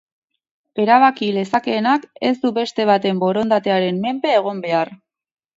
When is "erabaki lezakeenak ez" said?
0.83-2.33